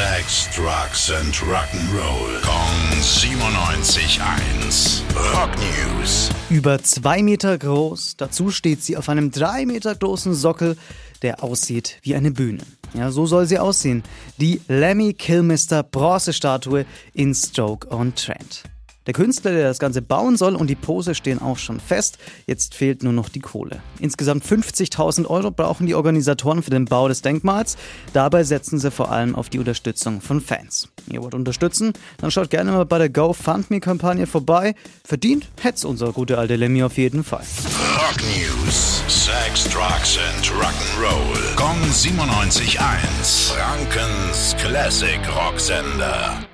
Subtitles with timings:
[0.00, 2.40] Sex, Drugs and Rock'n'Roll.
[2.40, 5.02] Kong 97.1.
[5.34, 6.30] Rock News.
[6.48, 10.78] Über zwei Meter groß, dazu steht sie auf einem drei Meter großen Sockel,
[11.20, 12.62] der aussieht wie eine Bühne.
[12.94, 14.02] Ja, so soll sie aussehen.
[14.38, 18.62] Die Lemmy Kilmister Bronzestatue in Stoke-on-Trent.
[19.06, 22.18] Der Künstler, der das Ganze bauen soll und die Pose stehen auch schon fest.
[22.46, 23.80] Jetzt fehlt nur noch die Kohle.
[23.98, 27.76] Insgesamt 50.000 Euro brauchen die Organisatoren für den Bau des Denkmals.
[28.12, 30.88] Dabei setzen sie vor allem auf die Unterstützung von Fans.
[31.10, 31.92] Ihr wollt unterstützen?
[32.18, 34.74] Dann schaut gerne mal bei der GoFundMe-Kampagne vorbei.
[35.04, 37.44] Verdient hätt's unser gute alte Lemmy auf jeden Fall.
[37.96, 39.02] Rock News.
[39.08, 41.56] Sex, Drugs and Rock'n'Roll.
[41.56, 43.52] Kong 97.1.
[43.52, 46.49] Frankens Classic Rocksender.